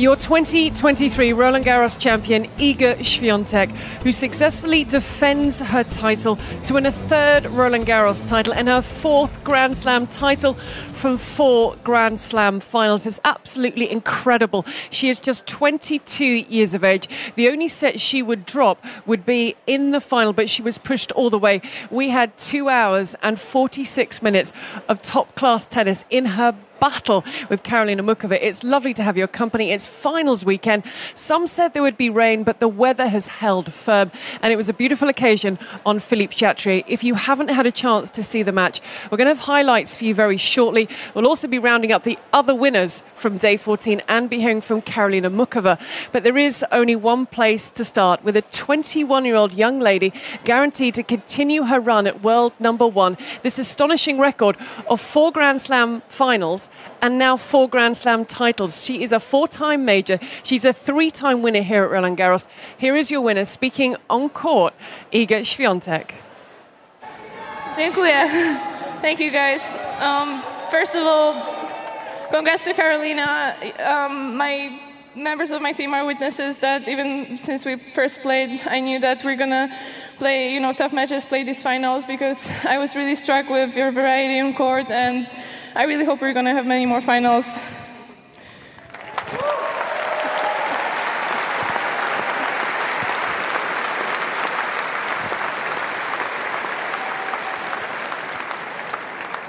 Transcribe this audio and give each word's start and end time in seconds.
Your 0.00 0.16
2023 0.16 1.34
Roland 1.34 1.66
Garros 1.66 1.98
champion 1.98 2.46
Iga 2.56 3.00
Swiatek, 3.00 3.70
who 4.02 4.14
successfully 4.14 4.82
defends 4.82 5.58
her 5.58 5.84
title 5.84 6.36
to 6.36 6.72
win 6.72 6.86
a 6.86 6.90
third 6.90 7.44
Roland 7.44 7.84
Garros 7.84 8.26
title 8.26 8.54
and 8.54 8.66
her 8.66 8.80
fourth 8.80 9.44
Grand 9.44 9.76
Slam 9.76 10.06
title 10.06 10.54
from 10.54 11.18
four 11.18 11.76
Grand 11.84 12.18
Slam 12.18 12.60
finals. 12.60 13.04
It's 13.04 13.20
absolutely 13.26 13.90
incredible. 13.90 14.64
She 14.88 15.10
is 15.10 15.20
just 15.20 15.46
22 15.46 16.24
years 16.24 16.72
of 16.72 16.82
age. 16.82 17.06
The 17.34 17.50
only 17.50 17.68
set 17.68 18.00
she 18.00 18.22
would 18.22 18.46
drop 18.46 18.82
would 19.04 19.26
be 19.26 19.54
in 19.66 19.90
the 19.90 20.00
final, 20.00 20.32
but 20.32 20.48
she 20.48 20.62
was 20.62 20.78
pushed 20.78 21.12
all 21.12 21.28
the 21.28 21.38
way. 21.38 21.60
We 21.90 22.08
had 22.08 22.38
two 22.38 22.70
hours 22.70 23.14
and 23.22 23.38
46 23.38 24.22
minutes 24.22 24.54
of 24.88 25.02
top 25.02 25.34
class 25.34 25.66
tennis 25.66 26.06
in 26.08 26.24
her 26.24 26.56
battle 26.80 27.24
with 27.48 27.62
Karolina 27.62 28.00
Muchova. 28.00 28.38
It's 28.40 28.64
lovely 28.64 28.94
to 28.94 29.02
have 29.02 29.16
your 29.16 29.28
company. 29.28 29.70
It's 29.70 29.86
finals 29.86 30.44
weekend. 30.44 30.82
Some 31.14 31.46
said 31.46 31.74
there 31.74 31.82
would 31.82 31.98
be 31.98 32.10
rain, 32.10 32.42
but 32.42 32.58
the 32.58 32.68
weather 32.68 33.08
has 33.08 33.26
held 33.26 33.72
firm, 33.72 34.10
and 34.42 34.52
it 34.52 34.56
was 34.56 34.68
a 34.68 34.72
beautiful 34.72 35.08
occasion 35.08 35.58
on 35.84 35.98
Philippe 35.98 36.34
Chatrier. 36.34 36.84
If 36.86 37.04
you 37.04 37.14
haven't 37.14 37.48
had 37.48 37.66
a 37.66 37.72
chance 37.72 38.10
to 38.10 38.22
see 38.22 38.42
the 38.42 38.52
match, 38.52 38.80
we're 39.10 39.18
going 39.18 39.26
to 39.26 39.34
have 39.34 39.44
highlights 39.44 39.94
for 39.96 40.04
you 40.04 40.14
very 40.14 40.36
shortly. 40.36 40.88
We'll 41.14 41.26
also 41.26 41.46
be 41.46 41.58
rounding 41.58 41.92
up 41.92 42.04
the 42.04 42.18
other 42.32 42.54
winners 42.54 43.02
from 43.14 43.36
day 43.36 43.56
14 43.56 44.02
and 44.08 44.30
be 44.30 44.40
hearing 44.40 44.62
from 44.62 44.82
Karolina 44.82 45.30
Muchova. 45.32 45.78
But 46.12 46.22
there 46.24 46.38
is 46.38 46.64
only 46.72 46.96
one 46.96 47.26
place 47.26 47.70
to 47.72 47.84
start 47.84 48.24
with 48.24 48.36
a 48.36 48.42
21 48.42 49.24
year 49.24 49.36
old 49.36 49.52
young 49.52 49.80
lady 49.80 50.12
guaranteed 50.44 50.94
to 50.94 51.02
continue 51.02 51.64
her 51.64 51.80
run 51.80 52.06
at 52.06 52.22
world 52.22 52.52
number 52.58 52.86
one. 52.86 53.18
This 53.42 53.58
astonishing 53.58 54.18
record 54.18 54.56
of 54.88 55.00
four 55.00 55.30
Grand 55.32 55.60
Slam 55.60 56.02
finals 56.08 56.69
and 57.02 57.18
now 57.18 57.36
four 57.36 57.68
Grand 57.68 57.96
Slam 57.96 58.24
titles. 58.24 58.84
She 58.84 59.02
is 59.02 59.12
a 59.12 59.20
four 59.20 59.48
time 59.48 59.84
major. 59.84 60.18
She's 60.42 60.64
a 60.64 60.72
three 60.72 61.10
time 61.10 61.42
winner 61.42 61.62
here 61.62 61.84
at 61.84 61.90
Roland 61.90 62.18
Garros. 62.18 62.46
Here 62.78 62.96
is 62.96 63.10
your 63.10 63.20
winner 63.20 63.44
speaking 63.44 63.96
on 64.08 64.28
court, 64.28 64.74
Iga. 65.12 65.44
Dziękuję. 67.76 68.30
Thank 69.02 69.20
you 69.20 69.30
guys. 69.30 69.78
Um, 70.00 70.42
first 70.70 70.96
of 70.96 71.06
all, 71.06 71.34
congrats 72.30 72.64
to 72.64 72.74
Karolina. 72.74 73.54
Um, 73.80 74.36
my 74.36 74.80
members 75.14 75.50
of 75.50 75.62
my 75.62 75.72
team 75.72 75.94
are 75.94 76.04
witnesses 76.04 76.58
that 76.58 76.88
even 76.88 77.36
since 77.36 77.64
we 77.64 77.76
first 77.76 78.22
played, 78.22 78.60
I 78.66 78.80
knew 78.80 78.98
that 79.00 79.24
we're 79.24 79.36
gonna 79.36 79.68
play, 80.18 80.52
you 80.52 80.60
know, 80.60 80.72
tough 80.72 80.92
matches, 80.92 81.24
play 81.24 81.42
these 81.44 81.62
finals 81.62 82.04
because 82.04 82.50
I 82.64 82.78
was 82.78 82.94
really 82.94 83.14
struck 83.14 83.48
with 83.48 83.76
your 83.76 83.90
variety 83.92 84.40
on 84.40 84.54
court, 84.54 84.90
and 84.90 85.26
I 85.74 85.84
really 85.84 86.04
hope 86.04 86.20
we're 86.20 86.32
gonna 86.32 86.52
have 86.52 86.66
many 86.66 86.84
more 86.84 87.00
finals. 87.00 87.60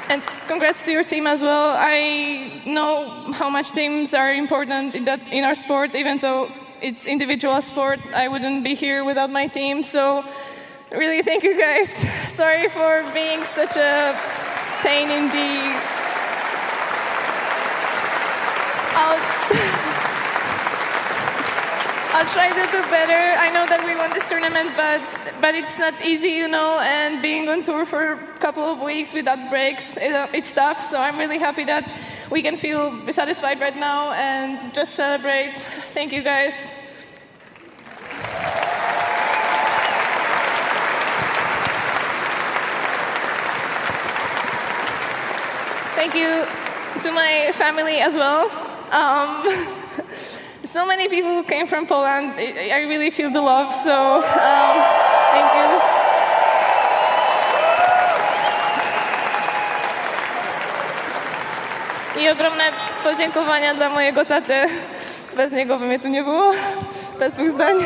And 0.10 0.22
congrats 0.48 0.86
to 0.86 0.92
your 0.92 1.04
team 1.04 1.26
as 1.26 1.42
well. 1.42 1.76
I 1.76 2.62
know 2.68 3.32
how 3.32 3.50
much 3.50 3.72
teams 3.72 4.14
are 4.14 4.32
important 4.32 4.94
in, 4.94 5.06
that, 5.06 5.22
in 5.32 5.44
our 5.44 5.56
sport, 5.56 5.96
even 5.96 6.20
though 6.20 6.52
it's 6.82 7.08
individual 7.08 7.60
sport. 7.62 8.00
I 8.14 8.28
wouldn't 8.28 8.64
be 8.64 8.76
here 8.76 9.04
without 9.04 9.32
my 9.32 9.48
team. 9.48 9.82
So, 9.82 10.24
really, 10.92 11.24
thank 11.24 11.44
you 11.44 11.58
guys. 11.58 11.90
Sorry 12.28 12.70
for 12.70 13.04
being 13.12 13.44
such 13.46 13.76
a 13.76 14.16
pain 14.84 15.10
in 15.10 15.30
the. 15.30 15.91
I'll. 19.02 19.20
I'll 22.14 22.28
try 22.28 22.50
to 22.50 22.72
do 22.72 22.82
better. 22.92 23.22
I 23.40 23.50
know 23.50 23.66
that 23.66 23.82
we 23.86 23.96
won 23.96 24.12
this 24.12 24.28
tournament, 24.28 24.72
but 24.76 25.02
but 25.42 25.56
it's 25.56 25.80
not 25.80 25.94
easy, 26.06 26.30
you 26.30 26.48
know. 26.48 26.80
And 26.84 27.22
being 27.22 27.50
on 27.50 27.64
tour 27.64 27.86
for 27.86 28.14
a 28.14 28.18
couple 28.40 28.64
of 28.64 28.80
weeks 28.82 29.14
without 29.14 29.50
breaks, 29.50 29.98
it, 29.98 30.12
uh, 30.12 30.28
it's 30.34 30.52
tough. 30.52 30.80
So 30.80 31.00
I'm 31.00 31.18
really 31.18 31.40
happy 31.40 31.64
that 31.66 31.90
we 32.30 32.42
can 32.42 32.58
feel 32.58 32.94
satisfied 33.12 33.60
right 33.60 33.76
now 33.76 34.12
and 34.12 34.74
just 34.74 34.94
celebrate. 34.94 35.54
Thank 35.94 36.12
you, 36.14 36.22
guys. 36.22 36.72
Thank 45.96 46.14
you 46.16 46.46
to 47.04 47.12
my 47.12 47.52
family 47.54 48.00
as 48.00 48.16
well. 48.16 48.71
Um, 48.92 49.48
so 50.66 50.86
many 50.86 51.08
people 51.08 51.32
who 51.32 51.44
came 51.44 51.66
from 51.66 51.88
Poland. 51.88 52.34
I 52.38 52.86
really 52.88 53.10
feel 53.10 53.32
the 53.32 53.42
love, 53.42 53.74
so 53.74 54.18
um, 54.18 54.78
thank 55.32 55.52
you. 55.56 56.02
I 62.22 62.30
ogromne 62.30 62.64
podziękowania 63.04 63.74
dla 63.74 63.90
mojego 63.90 64.26
taty. 64.26 64.54
Bez 65.36 65.52
niego 65.52 65.78
by 65.78 65.86
mnie 65.86 66.00
tu 66.00 66.08
nie 66.08 66.24
było. 66.24 66.52
Bez 67.20 67.34
dwóch 67.34 67.50
zdań. 67.50 67.78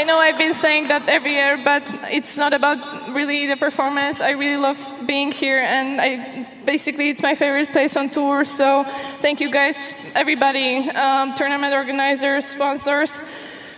I 0.00 0.04
know 0.04 0.16
I've 0.16 0.38
been 0.38 0.54
saying 0.54 0.88
that 0.88 1.10
every 1.10 1.34
year, 1.34 1.60
but 1.62 1.82
it's 2.10 2.38
not 2.38 2.54
about 2.54 2.78
really 3.12 3.46
the 3.46 3.58
performance. 3.58 4.22
I 4.22 4.30
really 4.30 4.56
love 4.56 4.80
being 5.04 5.30
here, 5.30 5.58
and 5.58 6.00
I 6.00 6.46
basically 6.64 7.10
it's 7.10 7.20
my 7.20 7.34
favorite 7.34 7.70
place 7.70 7.96
on 7.96 8.08
tour. 8.08 8.46
So 8.46 8.84
thank 9.20 9.42
you 9.42 9.50
guys, 9.52 9.92
everybody, 10.14 10.88
um, 10.88 11.34
tournament 11.34 11.74
organizers, 11.74 12.46
sponsors, 12.46 13.20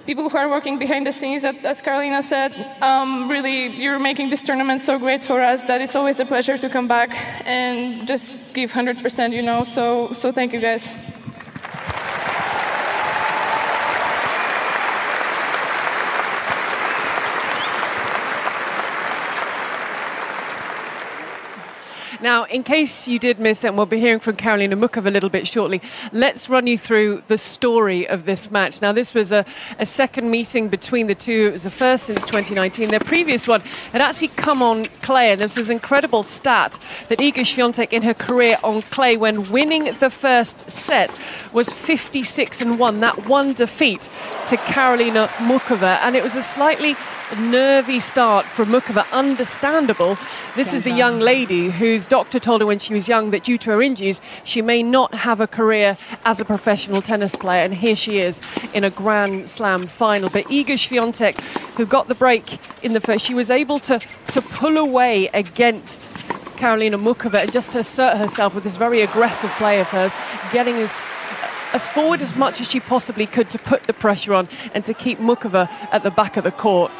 people 0.06 0.28
who 0.28 0.38
are 0.38 0.49
working 0.49 0.78
behind 0.78 1.09
the 1.09 1.12
scenes. 1.12 1.44
As, 1.44 1.83
Karolina 1.83 2.22
said, 2.22 2.53
um, 2.81 3.28
really 3.28 3.66
you're 3.83 3.99
making 3.99 4.31
this 4.31 4.43
tournament 4.43 4.81
so 4.81 5.00
great 5.00 5.25
for 5.25 5.41
us 5.41 5.65
that 5.65 5.81
it's 5.81 5.97
always 5.97 6.21
a 6.21 6.25
pleasure 6.25 6.56
to 6.56 6.69
come 6.69 6.87
back 6.87 7.10
and 7.44 8.06
just 8.06 8.54
give 8.54 8.71
100%. 8.71 9.33
You 9.33 9.43
know, 9.43 9.65
so 9.65 10.12
so 10.12 10.31
thank 10.31 10.53
you 10.53 10.60
guys. 10.60 10.89
Now, 22.22 22.44
in 22.44 22.62
case 22.62 23.09
you 23.09 23.19
did 23.19 23.41
miss 23.41 23.65
it, 23.65 23.69
and 23.69 23.77
we'll 23.77 23.84
be 23.84 23.99
hearing 23.99 24.21
from 24.21 24.37
Karolina 24.37 24.75
Muchova 24.75 25.06
a 25.06 25.10
little 25.10 25.28
bit 25.28 25.49
shortly, 25.49 25.83
let's 26.12 26.49
run 26.49 26.69
you 26.69 26.78
through 26.78 27.25
the 27.27 27.37
story 27.37 28.09
of 28.09 28.27
this 28.27 28.49
match. 28.49 28.81
Now, 28.81 28.93
this 28.93 29.12
was 29.12 29.33
a, 29.33 29.44
a 29.81 29.84
second 29.84 30.31
meeting 30.31 30.69
between 30.69 31.09
the 31.09 31.16
two. 31.16 31.49
It 31.49 31.53
was 31.53 31.65
the 31.65 31.71
first 31.71 32.05
since 32.05 32.21
2019. 32.21 32.91
Their 32.91 33.00
previous 33.00 33.49
one 33.49 33.60
had 33.91 34.00
actually 34.00 34.28
come 34.28 34.62
on 34.62 34.84
clay, 35.03 35.33
and 35.33 35.41
this 35.41 35.56
was 35.56 35.69
an 35.69 35.75
incredible 35.75 36.22
stat 36.22 36.78
that 37.09 37.19
Iga 37.19 37.43
Swiatek 37.43 37.93
in 37.93 38.03
her 38.03 38.15
career 38.15 38.56
on 38.62 38.83
clay, 38.83 39.16
when 39.16 39.50
winning 39.50 39.93
the 39.99 40.09
first 40.09 40.71
set, 40.71 41.19
was 41.53 41.71
56 41.72 42.60
and 42.60 42.78
1. 42.78 43.00
That 43.00 43.27
one 43.27 43.53
defeat 43.53 44.03
to 44.47 44.56
Karolina 44.59 45.27
Muchova, 45.39 45.99
and 46.03 46.15
it 46.15 46.22
was 46.22 46.37
a 46.37 46.42
slightly 46.45 46.95
nervy 47.36 47.98
start 47.98 48.47
for 48.47 48.65
Muchova. 48.65 49.10
Understandable. 49.10 50.18
This 50.54 50.72
is 50.72 50.83
the 50.83 50.92
young 50.92 51.18
lady 51.18 51.71
whose 51.71 52.07
doctor 52.12 52.38
told 52.38 52.60
her 52.60 52.66
when 52.66 52.78
she 52.78 52.92
was 52.92 53.09
young 53.09 53.30
that 53.30 53.42
due 53.42 53.56
to 53.56 53.70
her 53.70 53.80
injuries, 53.80 54.20
she 54.44 54.60
may 54.60 54.82
not 54.82 55.14
have 55.14 55.41
a 55.41 55.47
career 55.47 55.97
as 56.26 56.42
a 56.42 56.44
professional 56.44 57.00
tennis 57.00 57.34
player. 57.34 57.64
And 57.64 57.72
here 57.72 57.97
she 57.97 58.18
is 58.18 58.38
in 58.74 58.84
a 58.84 58.91
Grand 58.91 59.48
Slam 59.48 59.86
final. 59.86 60.28
But 60.28 60.44
Iga 60.44 60.76
Swiatek, 60.76 61.41
who 61.78 61.86
got 61.86 62.09
the 62.09 62.14
break 62.14 62.59
in 62.84 62.92
the 62.92 63.00
first, 63.00 63.24
she 63.24 63.32
was 63.32 63.48
able 63.48 63.78
to, 63.88 63.98
to 64.28 64.42
pull 64.42 64.76
away 64.76 65.30
against 65.32 66.10
Karolina 66.60 67.00
Muchova 67.00 67.44
and 67.44 67.50
just 67.50 67.70
to 67.70 67.78
assert 67.78 68.18
herself 68.18 68.54
with 68.54 68.65
this 68.65 68.76
very 68.76 69.00
aggressive 69.00 69.50
play 69.53 69.80
of 69.80 69.86
hers, 69.86 70.12
getting 70.53 70.74
as 70.76 71.08
as 71.72 71.88
forward 71.88 72.20
as 72.20 72.36
much 72.36 72.60
as 72.60 72.68
she 72.68 72.78
possibly 72.78 73.24
could 73.26 73.48
to 73.48 73.58
put 73.58 73.84
the 73.84 73.94
pressure 73.94 74.34
on 74.34 74.47
and 74.74 74.84
to 74.84 74.92
keep 74.92 75.18
Muchova 75.18 75.70
at 75.91 76.03
the 76.03 76.10
back 76.10 76.36
of 76.36 76.44
the 76.44 76.53
court. 76.53 76.92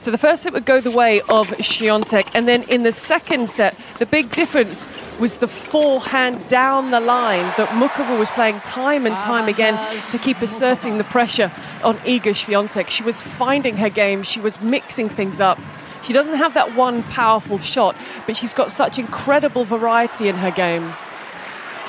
So 0.00 0.12
the 0.12 0.18
first 0.18 0.44
set 0.44 0.52
would 0.52 0.64
go 0.64 0.80
the 0.80 0.92
way 0.92 1.20
of 1.22 1.48
Swiatek, 1.48 2.28
and 2.32 2.46
then 2.46 2.62
in 2.64 2.84
the 2.84 2.92
second 2.92 3.50
set, 3.50 3.76
the 3.98 4.06
big 4.06 4.30
difference 4.32 4.86
was 5.18 5.34
the 5.34 5.48
forehand 5.48 6.46
down 6.48 6.92
the 6.92 7.00
line 7.00 7.52
that 7.56 7.68
Muchova 7.70 8.16
was 8.16 8.30
playing 8.30 8.60
time 8.60 9.06
and 9.06 9.16
time 9.16 9.46
ah, 9.46 9.48
again 9.48 10.10
to 10.12 10.18
keep 10.18 10.40
asserting 10.40 10.98
the 10.98 11.04
pressure 11.04 11.50
on 11.82 11.96
Iga 11.98 12.32
Swiatek. 12.32 12.88
She 12.88 13.02
was 13.02 13.20
finding 13.20 13.78
her 13.78 13.90
game, 13.90 14.22
she 14.22 14.38
was 14.38 14.60
mixing 14.60 15.08
things 15.08 15.40
up. 15.40 15.58
She 16.04 16.12
doesn't 16.12 16.36
have 16.36 16.54
that 16.54 16.76
one 16.76 17.02
powerful 17.02 17.58
shot, 17.58 17.96
but 18.24 18.36
she's 18.36 18.54
got 18.54 18.70
such 18.70 19.00
incredible 19.00 19.64
variety 19.64 20.28
in 20.28 20.36
her 20.36 20.52
game. 20.52 20.94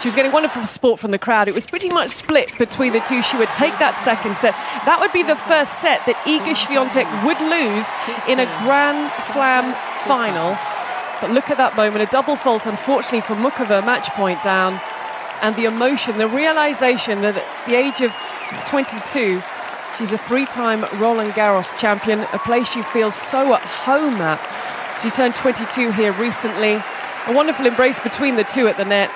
She 0.02 0.08
was 0.08 0.16
getting 0.16 0.32
wonderful 0.32 0.66
support 0.66 0.98
from 0.98 1.12
the 1.12 1.20
crowd. 1.20 1.50
It 1.50 1.54
was 1.54 1.66
pretty 1.66 1.90
much 1.90 2.12
split 2.12 2.58
between 2.58 2.94
the 2.94 3.02
two. 3.02 3.22
She 3.22 3.36
would 3.36 3.50
take 3.50 3.78
that 3.80 3.98
second 4.00 4.38
set. 4.38 4.54
That 4.88 5.00
would 5.02 5.12
be 5.12 5.24
the 5.24 5.36
first 5.36 5.82
set 5.82 6.06
that 6.06 6.16
Iga 6.24 6.56
Swiatek 6.56 7.04
would 7.28 7.36
lose 7.44 7.84
in 8.32 8.40
a 8.40 8.48
Grand 8.64 9.12
Slam 9.20 9.76
final. 10.08 10.56
But 11.20 11.32
look 11.32 11.50
at 11.52 11.58
that 11.58 11.76
moment, 11.76 12.02
a 12.02 12.06
double 12.06 12.38
fault, 12.38 12.66
unfortunately, 12.66 13.20
for 13.20 13.36
Muchova, 13.36 13.84
match 13.84 14.08
point 14.16 14.42
down. 14.42 14.80
And 15.42 15.54
the 15.58 15.66
emotion, 15.66 16.18
the 16.18 16.30
realization 16.30 17.20
that 17.22 17.36
at 17.36 17.68
the 17.68 17.76
age 17.76 18.00
of 18.00 18.16
22, 18.72 19.44
she's 19.98 20.14
a 20.14 20.18
three 20.18 20.46
time 20.46 20.88
Roland 20.96 21.34
Garros 21.34 21.78
champion, 21.78 22.22
a 22.32 22.40
place 22.40 22.72
she 22.72 22.84
feels 22.84 23.16
so 23.16 23.54
at 23.54 23.62
home 23.62 24.16
at. 24.24 24.40
She 25.04 25.10
turned 25.10 25.36
22 25.36 25.92
here 25.92 26.14
recently. 26.14 26.80
A 27.28 27.34
wonderful 27.36 27.66
embrace 27.66 28.00
between 28.00 28.38
the 28.38 28.46
two 28.46 28.68
at 28.68 28.78
the 28.78 28.86
net 28.86 29.12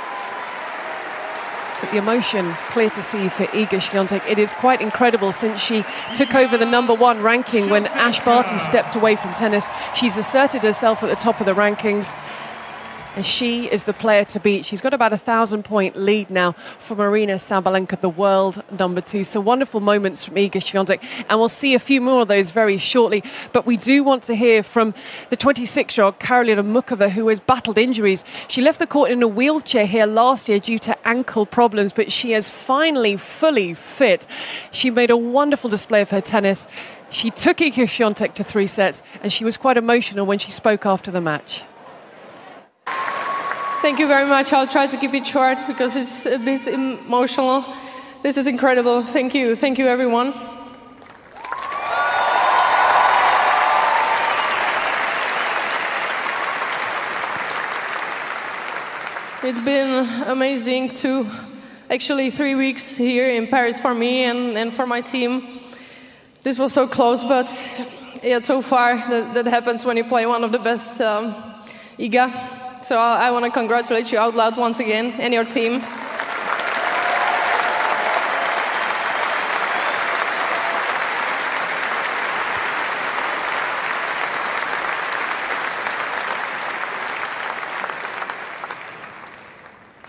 but 1.84 1.92
the 1.92 1.98
emotion 1.98 2.54
clear 2.70 2.90
to 2.90 3.04
see 3.04 3.28
for 3.28 3.44
Iga 3.48 3.82
Swiatek. 3.82 4.26
It 4.30 4.40
is 4.40 4.54
quite 4.54 4.80
incredible 4.80 5.34
since 5.34 5.60
she 5.60 5.84
took 6.16 6.34
over 6.34 6.58
the 6.58 6.66
number 6.66 6.94
one 6.94 7.22
ranking 7.22 7.70
when 7.70 7.88
Ash 7.88 8.22
Barty 8.22 8.58
stepped 8.58 8.96
away 8.96 9.18
from 9.18 9.34
tennis. 9.34 9.68
She's 9.94 10.16
asserted 10.16 10.64
herself 10.64 11.04
at 11.04 11.10
the 11.10 11.18
top 11.18 11.42
of 11.42 11.46
the 11.46 11.54
rankings. 11.54 12.16
And 13.16 13.24
she 13.24 13.72
is 13.72 13.84
the 13.84 13.94
player 13.94 14.26
to 14.26 14.40
beat. 14.40 14.66
She's 14.66 14.82
got 14.82 14.94
about 14.94 15.14
a 15.14 15.20
thousand 15.20 15.64
point 15.64 15.96
lead 15.96 16.32
now 16.32 16.54
for 16.80 16.96
Marina 16.96 17.36
Sabalenka, 17.36 18.02
the 18.02 18.10
world 18.10 18.64
number 18.72 19.02
two. 19.02 19.24
So 19.24 19.40
wonderful 19.40 19.82
moments 19.82 20.26
from 20.26 20.34
Iga 20.34 20.54
Swiatek. 20.54 21.00
And 21.30 21.38
we'll 21.38 21.48
see 21.48 21.76
a 21.76 21.80
few 21.80 22.02
more 22.02 22.24
of 22.24 22.28
those 22.28 22.50
very 22.50 22.80
shortly. 22.80 23.24
But 23.52 23.68
we 23.68 23.78
do 23.78 24.04
want 24.04 24.24
to 24.24 24.36
hear 24.36 24.64
from 24.64 24.96
the 25.30 25.36
26 25.36 25.96
year 25.96 26.06
old 26.06 26.20
Karolina 26.20 26.66
Muchova, 26.66 27.12
who 27.12 27.28
has 27.28 27.40
battled 27.40 27.78
injuries. 27.78 28.26
She 28.48 28.62
left 28.64 28.80
the 28.80 28.88
court 28.88 29.12
in 29.12 29.22
a 29.22 29.28
wheelchair 29.28 29.86
here 29.86 30.08
last 30.08 30.50
year 30.50 30.60
due 30.60 30.80
to 30.80 31.08
ankle 31.08 31.46
problems, 31.46 31.94
but 31.94 32.12
she 32.12 32.34
is 32.34 32.50
finally 32.50 33.16
fully 33.16 33.76
fit. 33.76 34.26
She 34.72 34.90
made 34.90 35.12
a 35.12 35.18
wonderful 35.18 35.70
display 35.70 36.02
of 36.02 36.10
her 36.10 36.22
tennis. 36.22 36.68
She 37.12 37.30
took 37.30 37.58
Iga 37.58 37.86
Swiatek 37.86 38.34
to 38.34 38.44
three 38.44 38.66
sets, 38.66 39.04
and 39.22 39.32
she 39.32 39.46
was 39.46 39.56
quite 39.56 39.78
emotional 39.78 40.26
when 40.26 40.40
she 40.40 40.50
spoke 40.50 40.88
after 40.88 41.12
the 41.12 41.22
match. 41.22 41.62
Thank 43.84 44.00
you 44.00 44.08
very 44.08 44.26
much. 44.26 44.54
I'll 44.54 44.66
try 44.66 44.88
to 44.88 44.96
keep 44.96 45.14
it 45.14 45.28
short 45.28 45.58
because 45.68 45.98
it's 45.98 46.26
a 46.26 46.40
bit 46.40 46.70
emotional. 46.70 47.66
This 48.22 48.38
is 48.38 48.48
incredible. 48.48 49.04
Thank 49.04 49.36
you. 49.36 49.58
Thank 49.58 49.78
you, 49.78 49.88
everyone. 49.90 50.30
It's 59.44 59.60
been 59.60 60.08
amazing 60.28 60.94
to 61.04 61.28
actually 61.90 62.32
three 62.32 62.56
weeks 62.56 62.96
here 62.96 63.30
in 63.30 63.48
Paris 63.48 63.78
for 63.78 63.94
me 63.94 64.24
and, 64.24 64.58
and 64.58 64.74
for 64.74 64.88
my 64.88 65.02
team. 65.02 65.60
This 66.44 66.58
was 66.58 66.72
so 66.72 66.88
close, 66.88 67.26
but 67.26 67.50
yet 68.24 68.46
so 68.46 68.62
far 68.62 68.96
that, 68.96 69.34
that 69.34 69.48
happens 69.48 69.84
when 69.84 69.98
you 69.98 70.06
play 70.06 70.26
one 70.26 70.46
of 70.46 70.54
the 70.54 70.60
best 70.60 71.02
um, 71.02 71.36
Iga 72.00 72.63
so 72.84 72.98
I, 72.98 73.28
I 73.28 73.32
want 73.32 73.46
to 73.46 73.52
congratulate 73.52 74.12
you 74.12 74.18
out 74.18 74.36
loud 74.36 74.58
once 74.58 74.80
again 74.80 75.14
and 75.20 75.34
your 75.34 75.46
team. 75.46 75.82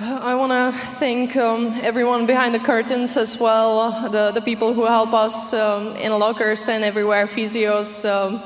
I 0.00 0.34
want 0.34 0.50
to 0.52 0.72
thank 0.96 1.36
um, 1.36 1.66
everyone 1.82 2.26
behind 2.26 2.54
the 2.54 2.58
curtains 2.58 3.16
as 3.16 3.38
well, 3.38 4.10
the, 4.10 4.32
the 4.32 4.40
people 4.40 4.74
who 4.74 4.84
help 4.84 5.12
us 5.12 5.52
um, 5.52 5.94
in 5.96 6.18
lockers 6.18 6.68
and 6.68 6.82
everywhere, 6.82 7.28
physios, 7.28 8.04
um, 8.04 8.40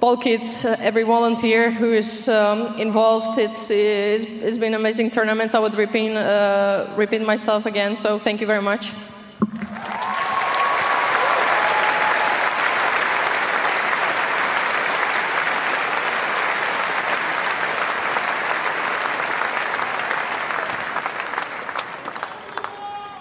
ball 0.00 0.16
kids, 0.16 0.64
uh, 0.64 0.76
every 0.80 1.02
volunteer 1.02 1.70
who 1.70 1.92
is 1.92 2.28
um, 2.28 2.78
involved. 2.78 3.38
It's, 3.38 3.70
it's, 3.70 4.24
it's 4.24 4.58
been 4.58 4.74
amazing 4.74 5.10
tournaments. 5.10 5.54
I 5.54 5.58
would 5.58 5.74
repeat, 5.74 6.14
uh, 6.14 6.92
repeat 6.96 7.22
myself 7.22 7.66
again, 7.66 7.96
so 7.96 8.18
thank 8.18 8.40
you 8.40 8.46
very 8.46 8.62
much. 8.62 8.92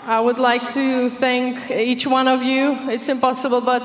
I 0.07 0.19
would 0.19 0.38
like 0.38 0.72
to 0.74 1.10
thank 1.10 1.72
each 1.72 2.06
one 2.06 2.27
of 2.27 2.44
you. 2.44 2.89
It's 2.89 3.10
impossible, 3.10 3.60
but 3.60 3.83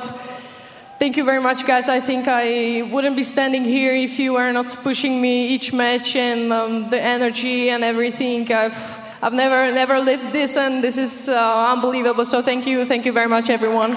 Thank 1.00 1.16
you 1.16 1.24
very 1.24 1.40
much, 1.40 1.66
guys. 1.66 1.88
I 1.88 1.98
think 2.00 2.28
I 2.28 2.82
wouldn't 2.82 3.16
be 3.16 3.22
standing 3.22 3.64
here 3.64 3.94
if 3.94 4.18
you 4.18 4.34
were 4.34 4.52
not 4.52 4.68
pushing 4.82 5.18
me 5.18 5.46
each 5.46 5.72
match 5.72 6.14
and 6.14 6.52
um, 6.52 6.90
the 6.90 7.00
energy 7.00 7.70
and 7.70 7.82
everything. 7.82 8.52
I've 8.52 9.00
I've 9.22 9.32
never 9.32 9.72
never 9.72 9.98
lived 9.98 10.30
this, 10.30 10.58
and 10.58 10.84
this 10.84 10.98
is 10.98 11.30
uh, 11.30 11.72
unbelievable. 11.72 12.26
So 12.26 12.42
thank 12.42 12.66
you, 12.66 12.84
thank 12.84 13.06
you 13.06 13.14
very 13.14 13.28
much, 13.28 13.48
everyone. 13.48 13.96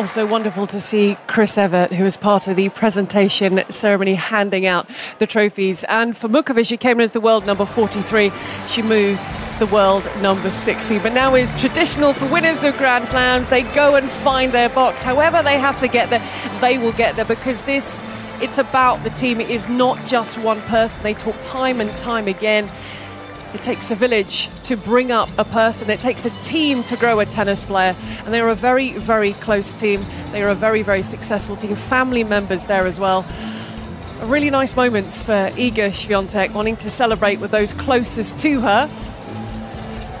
Also 0.00 0.26
wonderful 0.26 0.66
to 0.66 0.80
see 0.80 1.14
Chris 1.26 1.58
Evert, 1.58 1.92
who 1.92 2.04
was 2.04 2.16
part 2.16 2.48
of 2.48 2.56
the 2.56 2.70
presentation 2.70 3.62
ceremony, 3.68 4.14
handing 4.14 4.64
out 4.64 4.88
the 5.18 5.26
trophies. 5.26 5.84
And 5.90 6.16
for 6.16 6.26
Muchova, 6.26 6.66
she 6.66 6.78
came 6.78 7.00
in 7.00 7.04
as 7.04 7.12
the 7.12 7.20
world 7.20 7.44
number 7.44 7.66
43. 7.66 8.32
She 8.66 8.80
moves 8.80 9.28
to 9.28 9.58
the 9.58 9.66
world 9.66 10.02
number 10.22 10.50
60. 10.50 11.00
But 11.00 11.12
now 11.12 11.34
is 11.34 11.54
traditional 11.60 12.14
for 12.14 12.24
winners 12.32 12.64
of 12.64 12.78
Grand 12.78 13.08
Slams. 13.08 13.50
They 13.50 13.60
go 13.74 13.96
and 13.96 14.08
find 14.08 14.52
their 14.52 14.70
box. 14.70 15.02
However, 15.02 15.42
they 15.42 15.58
have 15.58 15.76
to 15.80 15.86
get 15.86 16.08
there, 16.08 16.26
they 16.62 16.78
will 16.78 16.92
get 16.92 17.16
there 17.16 17.26
because 17.26 17.60
this 17.64 17.98
it's 18.40 18.56
about 18.56 19.04
the 19.04 19.10
team. 19.10 19.38
It 19.38 19.50
is 19.50 19.68
not 19.68 20.02
just 20.06 20.38
one 20.38 20.62
person. 20.62 21.02
They 21.02 21.12
talk 21.12 21.36
time 21.42 21.78
and 21.78 21.90
time 21.98 22.26
again. 22.26 22.70
It 23.52 23.62
takes 23.62 23.90
a 23.90 23.96
village 23.96 24.48
to 24.64 24.76
bring 24.76 25.10
up 25.10 25.28
a 25.36 25.44
person. 25.44 25.90
It 25.90 25.98
takes 25.98 26.24
a 26.24 26.30
team 26.42 26.84
to 26.84 26.96
grow 26.96 27.18
a 27.18 27.26
tennis 27.26 27.64
player. 27.64 27.96
And 28.24 28.32
they 28.32 28.40
are 28.40 28.48
a 28.48 28.54
very, 28.54 28.92
very 28.92 29.32
close 29.34 29.72
team. 29.72 30.00
They 30.30 30.42
are 30.42 30.50
a 30.50 30.54
very, 30.54 30.82
very 30.82 31.02
successful 31.02 31.56
team. 31.56 31.74
Family 31.74 32.22
members 32.22 32.64
there 32.66 32.86
as 32.86 33.00
well. 33.00 33.26
Really 34.22 34.50
nice 34.50 34.76
moments 34.76 35.22
for 35.22 35.32
Iga 35.32 35.90
Swiatek 35.90 36.52
wanting 36.52 36.76
to 36.76 36.90
celebrate 36.90 37.40
with 37.40 37.50
those 37.50 37.72
closest 37.72 38.38
to 38.40 38.60
her. 38.60 38.88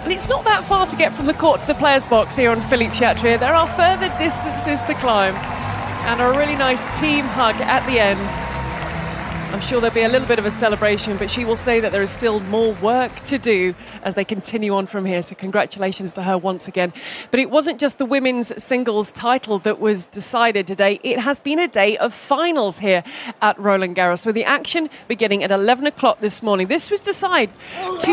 And 0.02 0.12
it's 0.12 0.28
not 0.28 0.44
that 0.44 0.64
far 0.64 0.86
to 0.86 0.96
get 0.96 1.12
from 1.12 1.26
the 1.26 1.34
court 1.34 1.60
to 1.60 1.66
the 1.68 1.74
players' 1.74 2.06
box 2.06 2.34
here 2.34 2.50
on 2.50 2.60
Philippe 2.62 2.94
Chatrier. 2.94 3.38
There 3.38 3.54
are 3.54 3.68
further 3.68 4.08
distances 4.18 4.80
to 4.82 4.94
climb. 4.94 5.34
And 6.06 6.20
a 6.20 6.36
really 6.36 6.56
nice 6.56 6.84
team 6.98 7.26
hug 7.26 7.54
at 7.56 7.86
the 7.86 8.00
end 8.00 8.49
I'm 9.60 9.66
sure 9.66 9.78
there'll 9.78 9.94
be 9.94 10.00
a 10.04 10.08
little 10.08 10.26
bit 10.26 10.38
of 10.38 10.46
a 10.46 10.50
celebration, 10.50 11.18
but 11.18 11.30
she 11.30 11.44
will 11.44 11.54
say 11.54 11.80
that 11.80 11.92
there 11.92 12.00
is 12.00 12.10
still 12.10 12.40
more 12.40 12.72
work 12.76 13.14
to 13.24 13.36
do 13.36 13.74
as 14.02 14.14
they 14.14 14.24
continue 14.24 14.72
on 14.72 14.86
from 14.86 15.04
here. 15.04 15.22
So, 15.22 15.34
congratulations 15.34 16.14
to 16.14 16.22
her 16.22 16.38
once 16.38 16.66
again. 16.66 16.94
But 17.30 17.40
it 17.40 17.50
wasn't 17.50 17.78
just 17.78 17.98
the 17.98 18.06
women's 18.06 18.54
singles 18.60 19.12
title 19.12 19.58
that 19.58 19.78
was 19.78 20.06
decided 20.06 20.66
today, 20.66 20.98
it 21.02 21.18
has 21.18 21.40
been 21.40 21.58
a 21.58 21.68
day 21.68 21.98
of 21.98 22.14
finals 22.14 22.78
here 22.78 23.04
at 23.42 23.58
Roland 23.58 23.96
Garros, 23.96 24.24
with 24.24 24.34
the 24.34 24.44
action 24.44 24.88
beginning 25.08 25.44
at 25.44 25.50
11 25.50 25.86
o'clock 25.86 26.20
this 26.20 26.42
morning. 26.42 26.68
This 26.68 26.90
was 26.90 27.02
to 27.02 27.12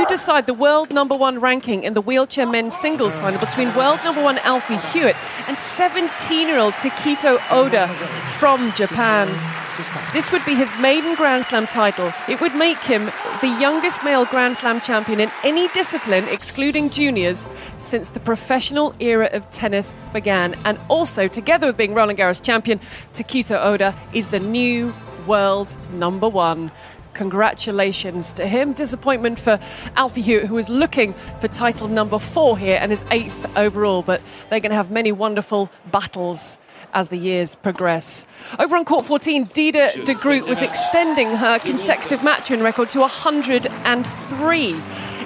decide 0.09 0.47
the 0.47 0.53
world 0.53 0.91
number 0.91 1.15
one 1.15 1.39
ranking 1.39 1.85
in 1.85 1.93
the 1.93 2.01
wheelchair 2.01 2.45
men's 2.45 2.75
singles 2.75 3.19
final 3.19 3.39
between 3.39 3.73
world 3.73 4.01
number 4.03 4.21
one 4.21 4.37
Alfie 4.39 4.75
Hewett 4.91 5.15
and 5.47 5.57
17 5.57 6.49
year 6.49 6.59
old 6.59 6.73
Tokito 6.73 7.39
Oda 7.49 7.87
from 8.37 8.73
Japan. 8.73 9.29
This 10.11 10.31
would 10.31 10.43
be 10.43 10.55
his 10.55 10.71
maiden 10.79 11.13
Grand 11.13 11.36
Slam 11.45 11.67
title. 11.67 12.13
It 12.27 12.41
would 12.41 12.55
make 12.55 12.77
him 12.79 13.05
the 13.41 13.57
youngest 13.59 14.03
male 14.03 14.25
Grand 14.25 14.57
Slam 14.57 14.81
champion 14.81 15.19
in 15.19 15.31
any 15.43 15.67
discipline, 15.69 16.25
excluding 16.25 16.89
juniors, 16.89 17.47
since 17.77 18.09
the 18.09 18.19
professional 18.19 18.95
era 18.99 19.29
of 19.33 19.49
tennis 19.51 19.93
began. 20.13 20.55
And 20.65 20.79
also, 20.89 21.27
together 21.27 21.67
with 21.67 21.77
being 21.77 21.93
Roland 21.93 22.19
Garros 22.19 22.41
champion, 22.41 22.79
Tokito 23.13 23.57
Oda 23.63 23.95
is 24.13 24.29
the 24.29 24.39
new 24.39 24.93
world 25.25 25.75
number 25.91 26.29
one. 26.29 26.71
Congratulations 27.13 28.31
to 28.33 28.47
him. 28.47 28.73
Disappointment 28.73 29.39
for 29.39 29.59
Alfie 29.95 30.21
Hewett, 30.21 30.45
who 30.45 30.57
is 30.57 30.69
looking 30.69 31.15
for 31.41 31.47
title 31.47 31.87
number 31.87 32.19
four 32.19 32.57
here 32.57 32.77
and 32.79 32.91
is 32.91 33.03
eighth 33.09 33.45
overall, 33.55 34.03
but 34.03 34.21
they're 34.49 34.59
going 34.59 34.69
to 34.69 34.75
have 34.75 34.91
many 34.91 35.11
wonderful 35.11 35.71
battles 35.91 36.59
as 36.97 37.09
the 37.09 37.17
years 37.17 37.53
progress. 37.53 38.25
Over 38.57 38.75
on 38.75 38.83
court 38.83 39.05
14, 39.05 39.51
Diede 39.53 40.03
de 40.03 40.15
Groot 40.15 40.47
was 40.47 40.63
extending 40.63 41.29
her 41.29 41.59
consecutive 41.59 42.23
match 42.23 42.49
win 42.49 42.63
record 42.63 42.89
to 42.89 43.01
103. 43.01 44.75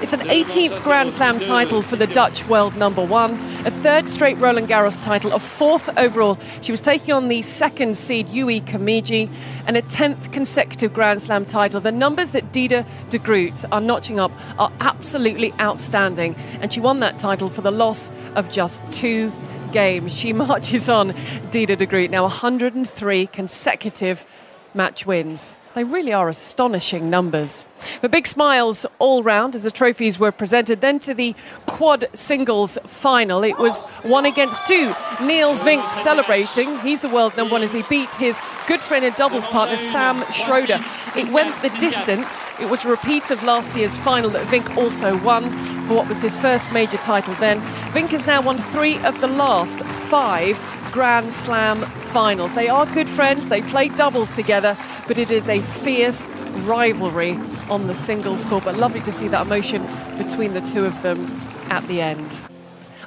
It's 0.02 0.12
an 0.12 0.20
18th 0.20 0.84
Grand 0.84 1.14
Slam 1.14 1.40
title 1.40 1.82
for 1.82 1.96
the 1.96 2.08
Dutch 2.08 2.46
world 2.48 2.76
number 2.76 3.06
one, 3.06 3.36
a 3.66 3.72
third 3.72 4.10
straight 4.10 4.38
Roland 4.40 4.68
Garros 4.68 5.02
title, 5.02 5.32
a 5.32 5.40
fourth 5.40 5.90
overall. 5.98 6.38
She 6.60 6.74
was 6.74 6.82
taking 6.82 7.14
on 7.14 7.30
the 7.30 7.42
second 7.42 7.96
seed 7.96 8.28
Yui 8.28 8.60
Kamiji, 8.60 9.30
and 9.66 9.78
a 9.78 9.82
10th 9.84 10.34
consecutive 10.34 10.94
Grand 10.94 11.22
Slam 11.22 11.46
title. 11.46 11.80
The 11.80 11.94
numbers 11.94 12.32
that 12.32 12.52
Diede 12.52 12.86
de 13.10 13.18
Groot 13.18 13.64
are 13.72 13.80
notching 13.80 14.20
up 14.20 14.34
are 14.60 14.74
absolutely 14.82 15.54
outstanding, 15.58 16.36
and 16.60 16.74
she 16.74 16.82
won 16.82 17.00
that 17.00 17.18
title 17.18 17.48
for 17.48 17.62
the 17.62 17.72
loss 17.72 18.12
of 18.36 18.52
just 18.52 18.84
two 18.92 19.32
games. 19.72 20.16
She 20.16 20.34
marches 20.48 20.90
on 20.90 21.16
Diede 21.50 21.78
de 21.78 21.86
Groot, 21.86 22.12
now 22.12 22.24
103 22.24 23.28
consecutive 23.28 24.26
match 24.74 25.06
wins. 25.06 25.56
They 25.74 25.84
really 25.86 26.12
are 26.12 26.28
astonishing 26.28 27.10
numbers. 27.10 27.64
But 28.02 28.12
big 28.12 28.28
smiles 28.28 28.86
all 29.00 29.24
round 29.24 29.56
as 29.56 29.64
the 29.64 29.72
trophies 29.72 30.20
were 30.20 30.32
presented. 30.32 30.82
Then 30.82 31.00
to 31.00 31.14
the 31.14 31.34
quad 31.66 32.10
singles 32.14 32.78
final. 32.86 33.44
It 33.44 33.58
was 33.58 33.84
one 34.04 34.26
against 34.26 34.68
two. 34.68 34.94
Niels 35.22 35.64
Vink 35.64 35.90
celebrating. 35.92 36.78
He's 36.80 37.00
the 37.00 37.10
world 37.10 37.38
number 37.38 37.54
one 37.54 37.64
as 37.64 37.72
he 37.72 37.84
beat 37.90 38.14
his 38.16 38.38
good 38.68 38.82
friend 38.82 39.06
and 39.06 39.16
doubles 39.16 39.48
partner 39.48 39.78
Sam 39.78 40.24
Schroder. 40.34 40.80
It 41.16 41.32
went 41.32 41.56
the 41.62 41.70
distance. 41.80 42.36
It 42.60 42.70
was 42.70 42.84
a 42.84 42.90
repeat 42.90 43.32
of 43.32 43.42
last 43.44 43.76
year's 43.76 43.96
final 43.96 44.30
that 44.32 44.46
Vink 44.48 44.76
also 44.76 45.18
won 45.24 45.50
for 45.88 45.96
what 45.96 46.10
was 46.10 46.22
his 46.22 46.36
first 46.36 46.72
major 46.74 46.98
title 46.98 47.34
then. 47.36 47.62
Vink 47.94 48.10
has 48.10 48.28
now 48.28 48.42
won 48.42 48.58
three 48.58 48.98
of 49.06 49.22
the 49.22 49.28
last 49.28 49.80
five 50.10 50.58
Grand 50.92 51.32
Slam 51.32 51.84
finals. 52.12 52.52
They 52.54 52.68
are 52.68 52.86
good 52.86 53.08
friends, 53.08 53.48
they 53.48 53.62
play 53.62 53.88
doubles 53.88 54.32
together, 54.32 54.78
but 55.12 55.18
it 55.18 55.30
is 55.30 55.50
a 55.50 55.60
fierce 55.60 56.26
rivalry 56.64 57.34
on 57.70 57.88
the 57.88 57.94
singles 57.94 58.46
court. 58.46 58.64
But 58.64 58.78
lovely 58.78 59.02
to 59.02 59.12
see 59.12 59.28
that 59.28 59.46
emotion 59.46 59.86
between 60.18 60.54
the 60.54 60.62
two 60.62 60.86
of 60.86 61.02
them 61.02 61.30
at 61.70 61.86
the 61.90 62.00
end. 62.00 62.40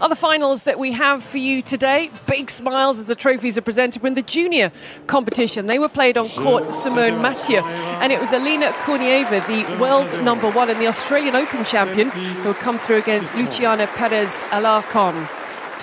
Other 0.02 0.14
finals 0.14 0.64
that 0.64 0.78
we 0.78 0.92
have 0.92 1.24
for 1.24 1.38
you 1.38 1.62
today, 1.62 2.10
big 2.26 2.50
smiles 2.50 2.98
as 2.98 3.06
the 3.06 3.14
trophies 3.14 3.56
are 3.56 3.62
presented 3.62 4.04
in 4.04 4.12
the 4.12 4.22
junior 4.22 4.70
competition. 5.06 5.66
They 5.66 5.78
were 5.78 5.88
played 5.88 6.18
on 6.18 6.28
court 6.28 6.74
Simone 6.74 7.22
Mathieu, 7.22 7.60
and 7.62 8.12
it 8.12 8.20
was 8.20 8.34
Alina 8.34 8.72
Korneeva, 8.84 9.40
the 9.46 9.80
world 9.80 10.22
number 10.22 10.50
one 10.50 10.68
and 10.68 10.78
the 10.78 10.88
Australian 10.88 11.34
Open 11.34 11.64
champion, 11.64 12.10
who 12.10 12.52
had 12.52 12.56
come 12.56 12.76
through 12.76 12.98
against 12.98 13.34
Lucciana 13.34 13.86
Perez 13.86 14.42
Alarcon 14.50 15.26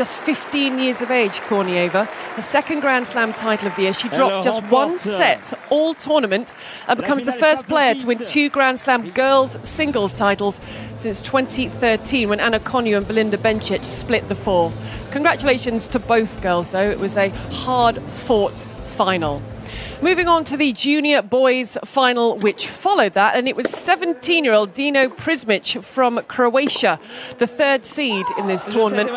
just 0.02 0.18
15 0.18 0.80
years 0.80 1.04
of 1.04 1.12
age, 1.12 1.34
Korneeva. 1.42 2.08
Her 2.08 2.42
second 2.42 2.80
Grand 2.80 3.06
Slam 3.06 3.34
title 3.34 3.68
of 3.68 3.76
the 3.76 3.84
year. 3.84 3.94
She 3.94 4.10
dropped 4.10 4.44
just 4.44 4.64
one 4.64 4.98
set 4.98 5.54
all 5.70 5.94
tournament 5.94 6.56
and 6.88 7.00
becomes 7.00 7.24
the 7.24 7.34
first 7.34 7.68
player 7.68 7.94
to 7.94 8.08
win 8.08 8.18
two 8.18 8.50
Grand 8.50 8.80
Slam 8.80 9.12
girls 9.12 9.60
singles 9.62 10.12
titles 10.16 10.60
since 10.96 11.22
2013 11.22 12.30
when 12.30 12.40
Anna 12.40 12.60
Konjuh 12.60 12.98
and 12.98 13.08
Belinda 13.08 13.38
Bencic 13.38 13.86
split 13.86 14.28
the 14.28 14.34
four. 14.34 14.74
Congratulations 15.12 15.88
to 15.90 16.00
both 16.00 16.42
girls, 16.42 16.72
though. 16.72 16.90
It 16.90 16.98
was 16.98 17.16
a 17.16 17.30
hard 17.52 18.02
fought 18.02 18.58
final. 18.58 19.40
Moving 20.02 20.28
on 20.28 20.44
to 20.46 20.58
the 20.58 20.74
junior 20.74 21.22
boys 21.22 21.78
final, 21.86 22.38
which 22.38 22.68
followed 22.68 23.14
that, 23.14 23.36
and 23.36 23.48
it 23.48 23.56
was 23.56 23.70
17 23.70 24.44
year 24.44 24.54
old 24.54 24.74
Dino 24.74 25.10
Prizmic 25.10 25.84
from 25.84 26.20
Croatia, 26.28 27.00
the 27.38 27.48
third 27.48 27.86
seed 27.86 28.26
in 28.38 28.48
this 28.48 28.66
tournament. 28.66 29.10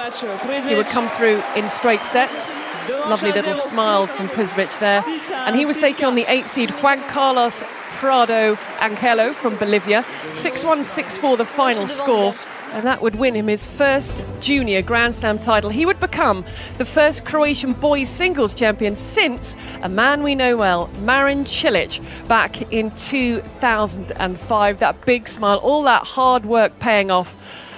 He 0.66 0.74
would 0.74 0.86
come 0.86 1.08
through 1.08 1.42
in 1.56 1.68
straight 1.68 2.02
sets. 2.02 2.58
Lovely 2.88 3.32
little 3.32 3.54
smile 3.54 4.06
from 4.06 4.28
Prizmic 4.28 4.78
there. 4.78 5.02
And 5.32 5.56
he 5.56 5.64
was 5.64 5.78
taking 5.78 6.04
on 6.04 6.14
the 6.14 6.30
eighth 6.30 6.50
seed 6.50 6.70
Juan 6.70 7.00
Carlos 7.08 7.62
Prado 7.96 8.56
Angelo 8.80 9.32
from 9.32 9.56
Bolivia. 9.56 10.04
6 10.34 10.64
1 10.64 10.84
6 10.84 11.16
4 11.16 11.36
the 11.36 11.44
final 11.46 11.86
score 11.86 12.34
and 12.74 12.84
that 12.84 13.00
would 13.00 13.14
win 13.14 13.34
him 13.36 13.46
his 13.46 13.64
first 13.64 14.24
junior 14.40 14.82
Grand 14.82 15.14
Slam 15.14 15.38
title. 15.38 15.70
He 15.70 15.86
would 15.86 16.00
become 16.00 16.44
the 16.76 16.84
first 16.84 17.24
Croatian 17.24 17.72
boys 17.72 18.10
singles 18.10 18.52
champion 18.52 18.96
since 18.96 19.56
a 19.82 19.88
man 19.88 20.24
we 20.24 20.34
know 20.34 20.56
well, 20.56 20.90
Marin 21.00 21.44
Cilic, 21.44 22.00
back 22.26 22.72
in 22.72 22.90
2005. 22.96 24.78
That 24.80 25.06
big 25.06 25.28
smile, 25.28 25.58
all 25.58 25.84
that 25.84 26.02
hard 26.02 26.44
work 26.44 26.80
paying 26.80 27.12
off. 27.12 27.36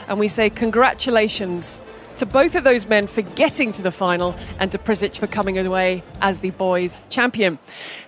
And 0.09 0.19
we 0.19 0.29
say 0.29 0.49
congratulations 0.49 1.79
to 2.17 2.27
both 2.27 2.55
of 2.55 2.65
those 2.65 2.87
men 2.87 3.07
for 3.07 3.23
getting 3.23 3.73
to 3.73 3.83
the 3.83 3.91
final 3.91 4.35
and 4.59 4.73
to 4.73 4.79
Prizmic 4.79 5.17
for 5.19 5.27
coming 5.27 5.59
away 5.59 6.03
as 6.21 6.41
the 6.41 6.51
boys' 6.51 7.01
champion. 7.11 7.59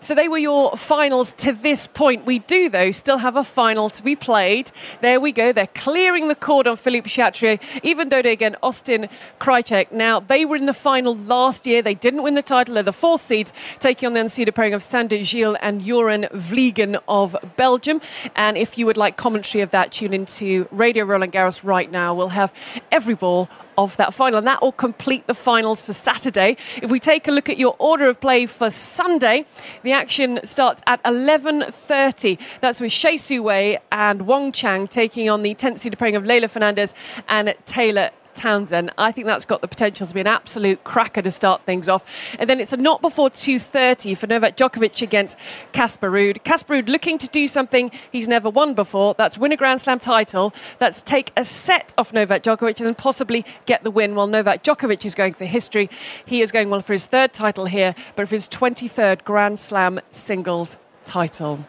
So 0.01 0.15
they 0.15 0.29
were 0.29 0.39
your 0.39 0.77
finals 0.77 1.33
to 1.35 1.53
this 1.53 1.87
point. 1.87 2.25
We 2.25 2.39
do, 2.41 2.69
though, 2.69 2.91
still 2.93 3.19
have 3.19 3.37
a 3.37 3.45
final 3.45 3.91
to 3.91 4.03
be 4.03 4.17
played. 4.17 4.71
There 5.01 5.21
we 5.21 5.33
go. 5.33 5.53
They're 5.53 5.67
clearing 5.67 6.29
the 6.29 6.35
court 6.35 6.67
on 6.67 6.77
Philippe 6.77 7.09
Chatrier, 7.09 7.61
Ivan 7.85 8.09
Dodig 8.09 8.43
and 8.43 8.57
Austin 8.63 9.09
Krajicek. 9.41 9.93
Now, 9.93 10.21
they 10.21 10.45
were 10.45 10.57
in 10.57 10.67
the 10.67 10.75
final 10.75 11.15
last 11.15 11.67
year. 11.67 11.83
They 11.83 11.95
didn't 11.95 12.23
win 12.23 12.35
the 12.35 12.43
title. 12.43 12.75
They're 12.75 12.83
the 12.83 12.93
fourth 12.93 13.21
seeds, 13.21 13.53
taking 13.79 14.07
on 14.07 14.15
the 14.15 14.21
unseeded 14.21 14.55
pairing 14.55 14.75
of 14.75 14.83
Sander 14.83 15.23
Gilles 15.23 15.57
and 15.61 15.85
Joran 15.85 16.23
Vliegen 16.33 17.01
of 17.07 17.37
Belgium. 17.57 18.01
And 18.35 18.57
if 18.57 18.79
you 18.79 18.87
would 18.87 18.97
like 18.97 19.17
commentary 19.17 19.63
of 19.63 19.71
that, 19.71 19.93
tune 19.93 20.15
into 20.15 20.67
Radio 20.71 21.05
Roland 21.05 21.33
Garros 21.33 21.61
right 21.63 21.91
now. 21.91 22.15
We'll 22.15 22.31
have 22.31 22.53
every 22.91 23.15
ball 23.15 23.49
of 23.79 23.97
that 23.97 24.13
final. 24.13 24.39
And 24.39 24.47
that 24.47 24.61
will 24.61 24.73
complete 24.73 25.27
the 25.27 25.35
finals 25.35 25.83
for 25.83 25.95
Saturday. 25.95 26.59
If 26.83 26.91
we 26.91 26.99
take 27.01 27.27
a 27.29 27.31
look 27.31 27.49
at 27.49 27.57
your 27.57 27.77
order 27.79 28.09
of 28.09 28.21
play 28.21 28.45
for 28.45 28.69
Sunday, 28.69 29.47
the 29.85 29.93
action 29.93 30.41
starts 30.45 30.83
at 30.87 31.03
11.30. 31.05 32.39
That's 32.61 32.81
with 32.81 32.93
Hsieh 32.93 33.19
Su-wei 33.19 33.79
and 33.91 34.23
Wong 34.23 34.53
Chang 34.53 34.89
taking 34.89 35.31
on 35.31 35.43
the 35.43 35.55
10th 35.55 35.79
seed 35.79 35.99
pairing 35.99 36.17
of 36.17 36.25
Leylah 36.25 36.51
Fernandez 36.51 36.93
and 37.29 37.55
Taylor 37.65 38.11
Townsend. 38.39 38.93
I 38.97 39.13
think 39.13 39.27
that's 39.27 39.45
got 39.45 39.61
the 39.61 39.69
potential 39.69 40.07
to 40.07 40.15
be 40.15 40.21
an 40.21 40.27
absolute 40.27 40.85
cracker 40.85 41.21
to 41.23 41.31
start 41.31 41.63
things 41.63 41.89
off. 41.89 42.05
And 42.39 42.49
then 42.49 42.61
it's 42.61 42.73
a 42.73 42.77
not 42.77 43.03
before 43.03 43.31
2.30 43.31 44.17
for 44.17 44.27
Novak 44.29 44.57
Djokovic 44.57 45.03
against 45.03 45.37
Casper 45.73 46.11
Ruud. 46.11 46.45
Casper 46.45 46.75
Ruud 46.75 46.89
looking 46.89 47.19
to 47.19 47.27
do 47.27 47.49
something 47.49 47.91
he's 48.13 48.29
never 48.29 48.49
won 48.49 48.75
before. 48.75 49.15
That's 49.19 49.37
win 49.37 49.53
a 49.53 49.57
Grand 49.57 49.81
Slam 49.81 49.99
title. 49.99 50.55
That's 50.79 51.03
take 51.03 51.33
a 51.37 51.45
set 51.45 51.93
off 51.99 52.13
Novak 52.13 52.43
Djokovic 52.43 52.79
and 52.79 52.87
then 52.87 52.95
possibly 52.95 53.45
get 53.67 53.83
the 53.83 53.91
win 53.91 54.15
while 54.15 54.27
Novak 54.27 54.63
Djokovic 54.63 55.05
is 55.05 55.15
going 55.15 55.35
for 55.35 55.45
history. 55.45 55.91
He 56.25 56.41
is 56.41 56.53
going 56.53 56.71
well 56.71 56.81
for 56.81 56.93
his 56.93 57.07
third 57.07 57.33
title 57.33 57.67
here, 57.67 57.95
but 58.15 58.29
for 58.29 58.37
his 58.37 58.49
23rd 58.49 59.25
Grand 59.25 59.59
Slam 59.59 60.01
singles 60.11 60.77
title. 61.09 61.67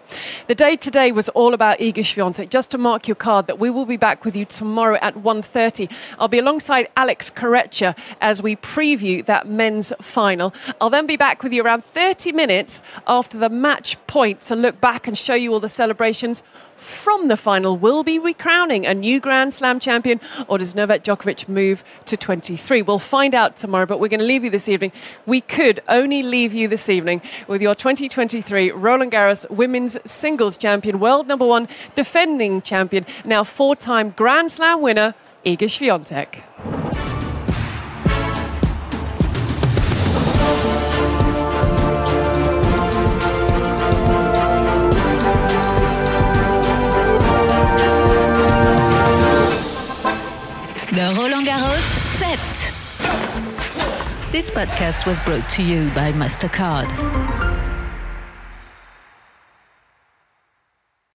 The 0.48 0.56
day 0.56 0.76
today 0.76 1.12
was 1.14 1.30
all 1.30 1.54
about 1.54 1.80
Iga 1.80 2.04
Swiatek. 2.04 2.50
Just 2.50 2.72
to 2.72 2.78
mark 2.78 3.08
your 3.08 3.16
card 3.16 3.48
that 3.48 3.58
we 3.58 3.70
will 3.70 3.86
be 3.86 3.96
back 3.96 4.26
with 4.26 4.36
you 4.36 4.44
tomorrow 4.44 5.00
at 5.02 5.16
1.30. 5.16 5.90
I'll 6.20 6.28
be 6.28 6.40
alongside 6.40 6.90
Alex 6.98 7.32
Corretja 7.32 7.98
as 8.20 8.42
we 8.42 8.58
preview 8.58 9.26
that 9.26 9.48
men's 9.48 9.94
final. 10.02 10.54
I'll 10.82 10.90
then 10.90 11.08
be 11.08 11.16
back 11.16 11.42
with 11.42 11.54
you 11.54 11.64
around 11.64 11.86
30 11.86 12.34
minutes 12.34 12.82
after 13.08 13.38
the 13.38 13.50
match 13.50 13.96
point 14.08 14.42
to 14.42 14.56
look 14.56 14.82
back 14.82 15.08
and 15.08 15.18
show 15.18 15.36
you 15.36 15.54
all 15.54 15.62
the 15.62 15.70
celebrations 15.70 16.44
from 16.80 17.28
the 17.28 17.38
final 17.38 17.78
will 17.78 18.04
be 18.04 18.18
recrowning 18.18 18.86
a 18.86 18.94
new 18.94 19.20
Grand 19.20 19.54
Slam 19.54 19.80
champion, 19.80 20.20
or 20.48 20.58
does 20.58 20.76
Novak 20.76 21.04
Djokovic 21.04 21.48
move 21.48 21.84
to 22.06 22.18
23? 22.18 22.82
We'll 22.82 23.00
find 23.00 23.36
out 23.36 23.56
tomorrow, 23.56 23.86
but 23.86 24.00
we're 24.00 24.08
going 24.08 24.20
to 24.20 24.26
leave 24.26 24.44
you 24.44 24.50
this 24.50 24.70
evening. 24.70 24.92
We 25.26 25.42
could 25.42 25.82
only 25.88 26.24
leave 26.24 26.54
you 26.54 26.68
this 26.68 26.90
evening 26.90 27.22
with 27.48 27.62
your 27.62 27.76
2023 27.76 28.72
Roland 28.72 29.12
Garros 29.12 29.50
Women's 29.50 29.98
Singles 30.06 30.58
Champion, 30.58 31.00
world 31.00 31.28
number 31.28 31.46
one 31.46 31.68
defending 31.96 32.62
champion, 32.62 33.06
now 33.26 33.44
four 33.44 33.76
time 33.76 34.12
Grand 34.12 34.52
Slam 34.52 34.82
winner, 34.82 35.16
Iga 35.46 35.68
Swiatek. 35.68 36.79
This 54.40 54.50
podcast 54.50 55.06
was 55.06 55.20
brought 55.20 55.50
to 55.50 55.62
you 55.62 55.90
by 55.90 56.14
MasterCard. 56.14 57.39